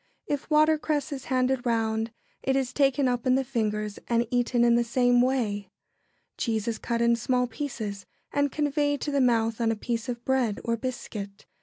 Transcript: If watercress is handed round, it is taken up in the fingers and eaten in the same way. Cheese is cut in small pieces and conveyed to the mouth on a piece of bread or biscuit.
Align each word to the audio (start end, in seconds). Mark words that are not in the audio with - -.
If 0.25 0.49
watercress 0.49 1.11
is 1.11 1.25
handed 1.25 1.63
round, 1.63 2.09
it 2.41 2.55
is 2.55 2.73
taken 2.73 3.07
up 3.07 3.27
in 3.27 3.35
the 3.35 3.43
fingers 3.43 3.99
and 4.07 4.25
eaten 4.31 4.63
in 4.63 4.73
the 4.73 4.83
same 4.83 5.21
way. 5.21 5.69
Cheese 6.39 6.67
is 6.67 6.79
cut 6.79 7.03
in 7.03 7.15
small 7.15 7.45
pieces 7.45 8.07
and 8.33 8.51
conveyed 8.51 8.99
to 9.01 9.11
the 9.11 9.21
mouth 9.21 9.61
on 9.61 9.71
a 9.71 9.75
piece 9.75 10.09
of 10.09 10.25
bread 10.25 10.59
or 10.63 10.75
biscuit. 10.75 11.45